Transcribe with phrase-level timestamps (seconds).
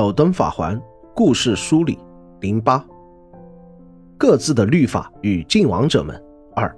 [0.00, 0.80] 尔登法环
[1.14, 1.98] 故事梳理
[2.40, 2.82] 零八，
[4.16, 6.20] 各自的律法与晋王者们
[6.56, 6.74] 二。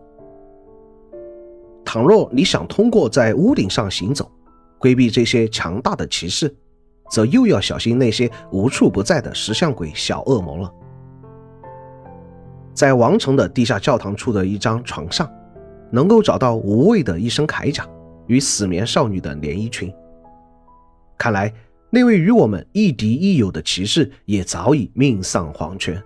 [1.85, 4.29] 倘若你想通过在屋顶上行走，
[4.79, 6.53] 规避这些强大的骑士，
[7.11, 10.73] 则又要小心那些无处不在的石像鬼小恶魔了。
[12.75, 15.31] 在王城的地下教堂处的一张床上，
[15.91, 17.87] 能够找到无畏的一身铠甲
[18.27, 19.95] 与死眠少女的连衣裙。
[21.17, 21.53] 看来。
[21.95, 26.03] 那位与我们亦敌亦友的骑士也早已命丧黄泉。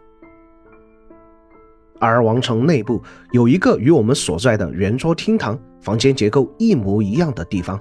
[2.00, 7.80] 而王城内部有一个与我们所在的圆桌厅堂房间结构一模一样的地方，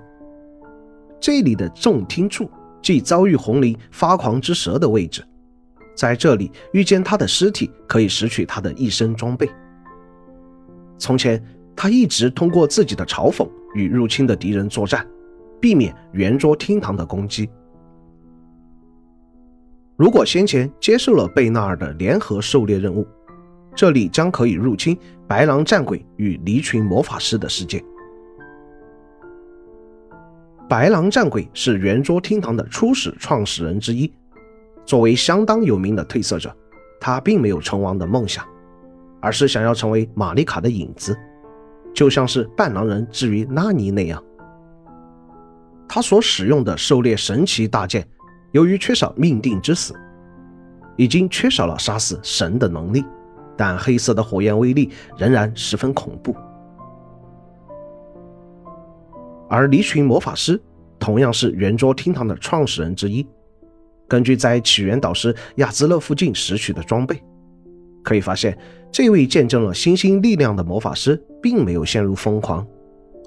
[1.19, 2.47] 这里的正厅处
[2.79, 5.25] 即遭遇红灵发狂之蛇的位置，
[5.95, 9.49] 在这里遇见他的尸体可以拾取他的一身装备。
[10.99, 11.43] 从前
[11.75, 15.03] 他一直通过自己的嘲讽与入侵的敌人作战，
[15.59, 17.49] 避免圆桌厅堂的攻击。
[19.97, 23.07] 如果先前接受了贝纳尔的联合狩猎任务，
[23.73, 27.81] 这里将可以入侵白狼战鬼与离群魔法师的世界。
[30.67, 34.11] 白狼战鬼是圆桌厅堂的初始创始人之一，
[34.85, 36.53] 作为相当有名的褪色者，
[36.99, 38.45] 他并没有成王的梦想，
[39.21, 41.17] 而是想要成为玛丽卡的影子，
[41.93, 44.21] 就像是半狼人至于拉尼那样。
[45.87, 48.05] 他所使用的狩猎神奇大剑。
[48.55, 49.93] 由于缺少命定之死，
[50.95, 53.03] 已经缺少了杀死神的能力，
[53.57, 56.33] 但黑色的火焰威力仍然十分恐怖。
[59.49, 60.57] 而离群魔法师
[60.97, 63.27] 同样是圆桌厅堂的创始人之一。
[64.07, 67.21] 根据在起源导师亚兹勒附近拾取的装备，
[68.05, 68.57] 可以发现，
[68.89, 72.65] 这位见证了星星力量的魔法师并没有陷入疯狂，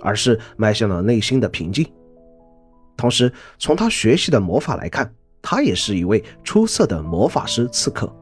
[0.01, 1.87] 而是迈向了内心的平静。
[2.97, 8.13] 同时，从他学习的魔法来看，他也是一位出色的魔法师刺客。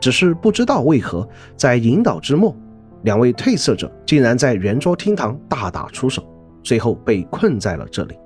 [0.00, 2.54] 只是不知道为何，在引导之末，
[3.02, 6.22] 两位褪色者竟然在圆桌厅堂大打出手，
[6.62, 8.16] 最后被困在了这里。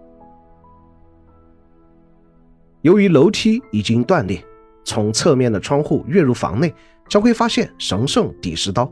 [2.82, 4.42] 由于楼梯已经断裂，
[4.84, 6.74] 从侧面的窗户跃入房内，
[7.08, 8.90] 将会发现神圣底石刀。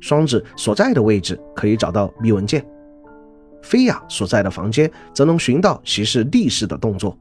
[0.00, 2.64] 双子所在的位置可以找到密文件。
[3.62, 7.16] 菲亚所在的房间则能寻到骑士立式的动作，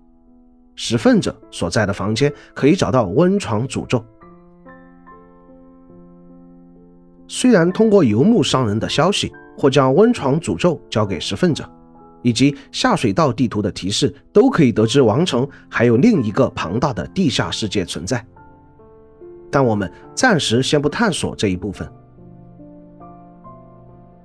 [0.76, 4.04] 拾粪者所在的房间可以找到温床诅咒。
[7.28, 11.68] 虽然通过游牧商人的消息或将温床诅咒交给拾粪者，
[12.22, 18.24] 以及下水道地图的提示，都可以得知王城还有另一个庞大的地下世界存在，
[19.52, 21.92] 但我们暂时先不探索这一部分。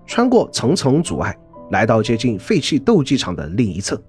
[0.07, 1.35] 穿过层层阻碍。
[1.71, 4.01] 来到接近废弃斗技场的另一侧，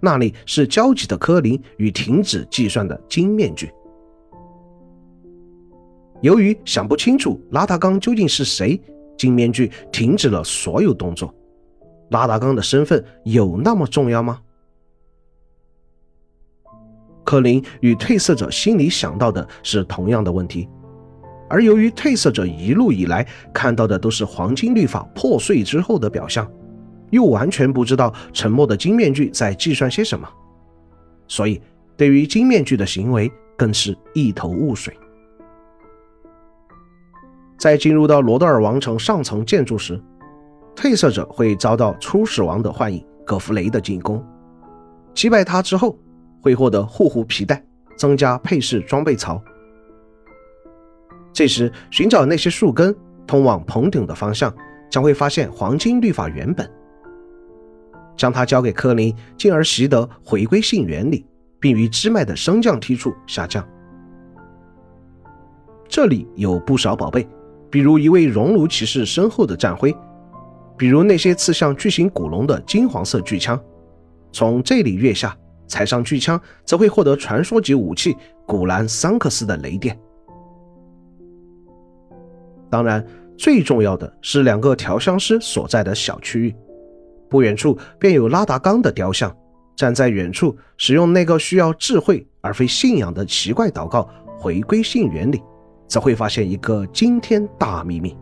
[0.00, 3.70] 那里是焦急的柯林与停止计算的金面具。
[6.20, 8.80] 由于想不清楚拉达冈究竟是谁，
[9.16, 11.32] 金面具停止了所有动作。
[12.10, 14.40] 拉达冈的身份有那么重要吗？
[17.22, 20.66] 柯林与褪色者心里想到的是同样的问题，
[21.50, 26.50] 而由于褪色者一路以来看到的都是黄金律法破碎之后的表象。
[27.10, 30.28] 又完全不知道沉默的金面具在计算些什么，
[31.26, 31.60] 所以
[31.96, 34.96] 对于金面具的行为更是一头雾水。
[37.58, 40.00] 在进入到罗德尔王城上层建筑时，
[40.76, 44.24] 褪色者会遭到初始王的幻影葛弗雷的进攻，
[45.12, 45.98] 击败他之后
[46.40, 47.60] 会获得护护皮带，
[47.96, 49.42] 增加配饰装备槽。
[51.32, 52.94] 这时寻找那些树根
[53.26, 54.54] 通往棚顶的方向，
[54.88, 56.70] 将会发现黄金律法原本。
[58.18, 61.24] 将它交给柯林，进而习得回归性原理，
[61.58, 63.66] 并于支脉的升降梯处下降。
[65.88, 67.26] 这里有不少宝贝，
[67.70, 69.96] 比如一位熔炉骑士身后的战徽，
[70.76, 73.58] 比如那些刺向巨型古龙的金黄色巨枪。
[74.30, 75.34] 从这里跃下，
[75.66, 78.14] 踩上巨枪，则会获得传说级武器
[78.46, 79.98] 古兰桑克斯的雷电。
[82.68, 83.02] 当然，
[83.38, 86.54] 最重要的是两个调香师所在的小区域。
[87.28, 89.34] 不远处便有拉达冈的雕像，
[89.76, 94.08] 站在远处使用那个需要智慧而非信仰的奇怪祷告
[94.38, 95.42] 回归性原理，
[95.86, 98.16] 则会发现一个惊天大秘密：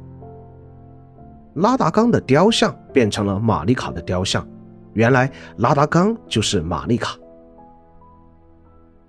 [1.55, 4.47] 拉达冈的雕像变成了玛丽卡的雕像，
[4.95, 7.17] 原来拉达冈就是玛丽卡。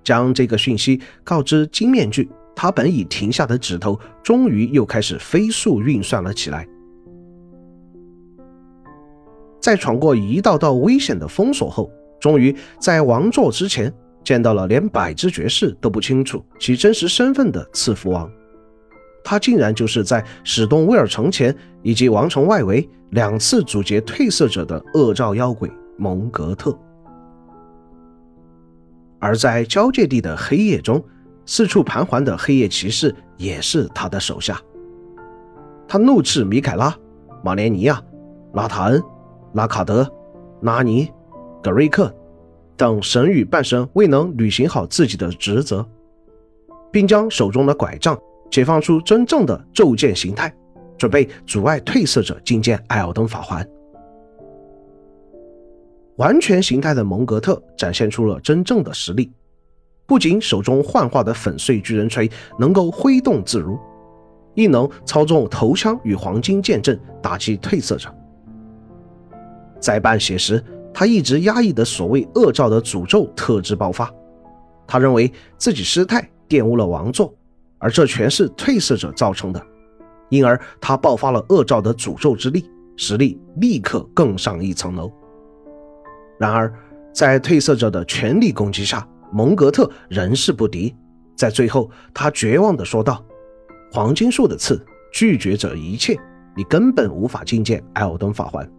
[0.03, 6.65] 将这个讯息告知金面具，他本已停下的指头终于又开始飞速运算了起来。
[9.67, 11.91] 在闯过一道道危险的封锁后，
[12.21, 13.93] 终于在王座之前
[14.23, 18.31] 见到了连百之绝世都不清楚其真实身份的赐福王。
[19.25, 21.53] 他竟然就是在史东威尔城前
[21.83, 26.73] 以及王城外围两次阻截褪色者的恶兆妖鬼蒙格特。
[29.19, 31.03] 而在交界地的黑夜中，
[31.45, 34.57] 四处盘桓的黑夜骑士也是他的手下。
[35.89, 36.95] 他怒斥米凯拉、
[37.43, 38.01] 马连尼亚、
[38.53, 39.03] 拉塔恩、
[39.53, 40.09] 拉卡德、
[40.61, 41.11] 拉尼、
[41.63, 42.13] 格瑞克
[42.75, 45.85] 等神与半神未能履行好自己的职责，
[46.91, 48.17] 并将手中的拐杖
[48.51, 50.53] 解放出真正的咒剑形态，
[50.97, 53.67] 准备阻碍褪色者觐见艾尔登法环。
[56.17, 59.31] 完全形态的蒙格特展现出了真正的实力，
[60.05, 63.77] 不仅手中幻化的粉碎巨人锤能够挥动自如。
[64.55, 68.11] 亦能操纵头枪与黄金剑阵打击褪色者。
[69.79, 70.63] 在半血时，
[70.93, 74.11] 他一直压抑的所谓恶兆的诅咒特质爆发。
[74.87, 77.33] 他认为自己失态玷污了王座，
[77.77, 79.61] 而这全是褪色者造成的，
[80.29, 85.11] 因而他爆发了恶兆的诅咒之力，实力立刻更上一层楼。
[86.39, 86.73] 然而，
[87.13, 90.95] 在褪色者的全力攻击下，蒙格特仍是不敌。
[91.35, 93.23] 在最后，他绝望地说道。
[93.91, 96.17] 黄金树的刺拒绝着一切，
[96.55, 98.69] 你根本无法觐见艾尔登法环。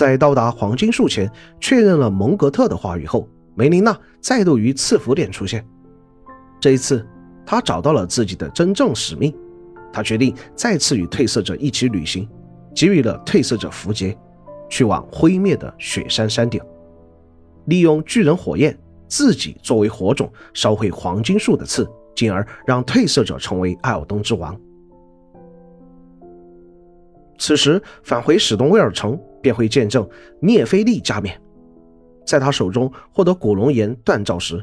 [0.00, 1.30] 在到达黄金树前，
[1.60, 5.62] 确认了蒙格特的话语后，梅琳娜再度于赐福点出现。
[6.58, 7.06] 这一次，
[7.44, 9.30] 她找到了自己的真正使命，
[9.92, 12.26] 她决定再次与褪色者一起旅行，
[12.74, 14.16] 给予了褪色者符节，
[14.70, 16.58] 去往灰灭的雪山山顶，
[17.66, 18.74] 利用巨人火焰
[19.06, 21.86] 自己作为火种，烧毁黄金树的刺。
[22.16, 24.58] 进而让褪色者成为艾尔登之王。
[27.40, 30.06] 此时返回史东威尔城，便会见证
[30.40, 31.40] 聂菲利加冕，
[32.26, 34.62] 在他手中获得古龙岩锻造石，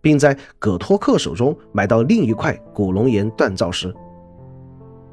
[0.00, 3.94] 并在葛托克手中买到另一块古龙岩锻造石。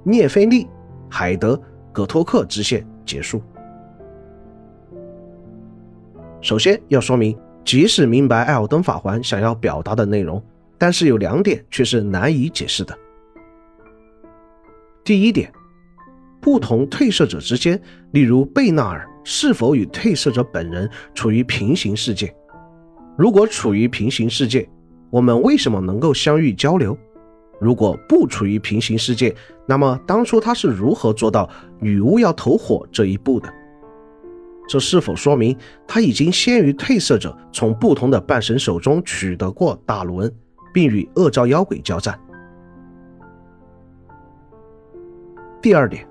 [0.03, 0.67] 聂菲利、
[1.07, 1.61] 海德、
[1.93, 3.39] 葛托克支线结束。
[6.41, 10.43] 首先要说明，即使明白艾尔登法环想要表达的内容。
[10.77, 12.97] 但是有两点却是难以解释的。
[15.05, 15.49] 第一点，
[16.45, 17.81] 不同褪色者之间，
[18.11, 22.31] 例如贝纳尔是否与褪色者本人处于平行世界？
[23.17, 24.69] 如果处于平行世界，
[25.09, 26.95] 我们为什么能够相遇交流？
[27.59, 29.33] 如果不处于平行世界，
[29.67, 31.49] 那么当初他是如何做到
[31.79, 33.51] 女巫要投火这一步的？
[34.69, 35.57] 这是否说明
[35.87, 40.31] 他已经先于褪色者从不同的半神手中取得过大陆恩？
[40.71, 42.19] 并与恶兆妖鬼交战。
[45.59, 46.07] 第二点，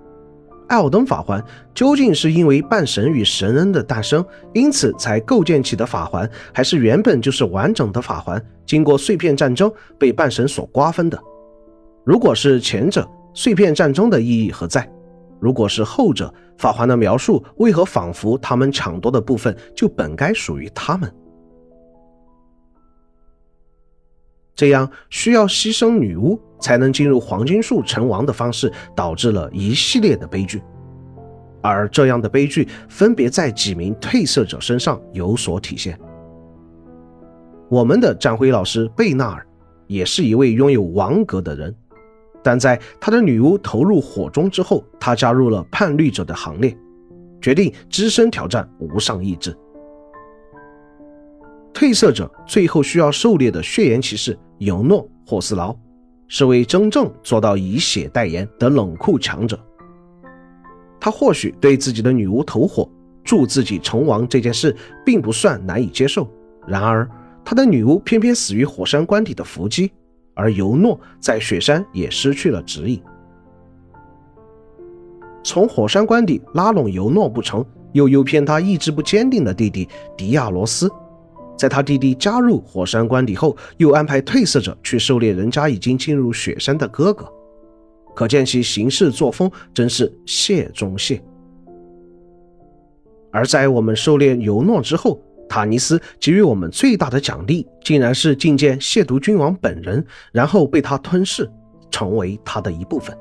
[0.69, 1.44] 艾尔登法环
[1.75, 11.19] 究竟是因为半神与神恩的诞生，因此才构建起的法环，还是原本就是完整的法环，经过碎片战争被半神所瓜分的？
[12.05, 14.90] 如果是前者，碎片战争的意义何在？
[15.40, 21.12] 如果是后者，法环的描述为何仿佛他们抢夺的部分就本该属于他们？
[24.55, 30.62] 这样需要牺牲女巫才能进入黄金树成王的方式，导致了一系列的悲剧。
[31.61, 35.99] 而这样的悲剧分别在几名褪色者身上有所体现。
[37.71, 39.47] 我们的战辉老师贝纳尔
[39.87, 41.75] 也是一位拥有王格的人，
[42.43, 46.76] 但在他的女巫投入火中之后，他加入了叛逆者的行列，
[47.40, 49.57] 决定只身挑战无上意志。
[51.73, 55.76] 褪色者最后需要狩猎的血缘骑士尤诺霍斯劳，
[56.26, 59.59] 是位真正做到以血代言的冷酷强者。
[60.99, 62.88] 他或许对自己的女巫投火
[63.23, 66.26] 助自己成王这件事并不算难以接受，
[66.66, 67.09] 然而
[67.44, 69.92] 他的女巫偏偏死于火山关底的伏击，
[70.33, 73.02] 而尤诺在雪山也失去了指引。
[75.42, 80.90] 从火山关底拉拢尤诺不成，又诱骗他意志不坚定的弟弟迪亚罗斯。
[81.56, 87.26] 在他弟弟加入火山官邸后，又安排褪色者去狩猎人家已经进入雪山的哥哥，
[88.14, 91.23] 可见其行事作风真是谢中谢。
[93.32, 101.49] 而在我们狩猎尤诺之后，塔尼斯给予我们最大的奖励，竟然是觐见亵渎君王本人，然后被他吞噬，
[101.90, 103.16] 成为他的一部分。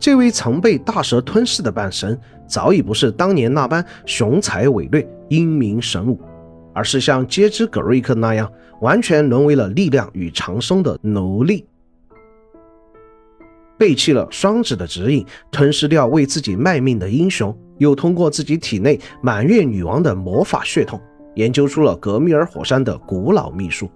[0.00, 6.20] 这位曾被大蛇吞噬的半神，早已不是当年那般雄才伟略、英明神武，
[6.72, 8.50] 而是像接之格瑞克那样，
[8.80, 11.66] 完全沦为了力量与长生的奴隶，
[13.76, 21.00] 背弃了双子的指引，吞噬掉为自己卖命的英雄，又通过自己体内满月女王的魔法血统，
[21.34, 23.90] 研究出了格米尔火山的古老秘术，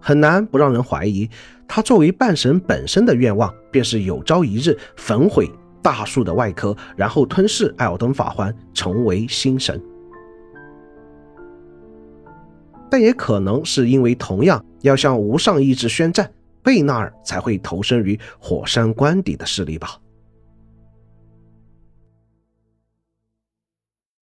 [0.00, 1.28] 很难不让人怀疑，
[1.74, 5.50] 他作为半神本身的愿望，便是有朝一日焚毁
[5.80, 9.82] 大树的外壳，然后吞噬艾尔登法环，成为新神。
[12.90, 16.30] 但也可能是因为同样要向无上意志宣战，
[16.62, 19.96] 贝纳尔才会投身于火山关底的势力吧。